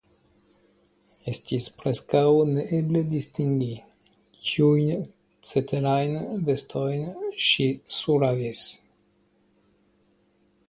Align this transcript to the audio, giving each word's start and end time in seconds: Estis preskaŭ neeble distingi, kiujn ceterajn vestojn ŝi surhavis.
Estis 1.31 1.65
preskaŭ 1.81 2.21
neeble 2.53 3.03
distingi, 3.11 3.67
kiujn 4.47 5.03
ceterajn 5.51 6.17
vestojn 6.49 7.05
ŝi 7.49 7.67
surhavis. 7.99 8.63